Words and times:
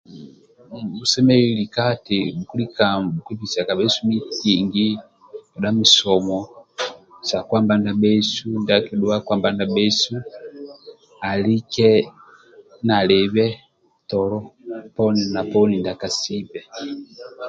Bhasemelelu 0.99 1.53
lika 1.61 1.85
ti 2.05 2.17
bhulika 2.45 2.85
nibhukubisa 3.01 3.67
kabhesu 3.67 3.99
meeting 4.09 4.65
kedha 5.51 5.69
misomo 5.79 6.39
sa 7.27 7.37
kwamba 7.49 7.73
ndiabhesu 7.77 8.45
ndia 8.61 8.77
akidhua 8.79 9.17
kwamba 9.27 9.47
ndiabhesu 9.51 10.13
alike 11.29 11.89
nalibe 12.85 13.45
tolo 14.09 14.37
poni 14.95 15.23
na 15.33 15.41
poni. 15.51 15.77